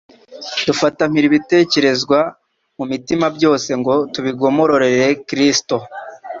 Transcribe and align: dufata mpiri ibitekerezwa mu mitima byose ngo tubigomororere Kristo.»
dufata 0.67 1.01
mpiri 1.09 1.25
ibitekerezwa 1.29 2.19
mu 2.77 2.83
mitima 2.91 3.25
byose 3.37 3.69
ngo 3.79 3.95
tubigomororere 4.13 5.07
Kristo.» 5.27 5.75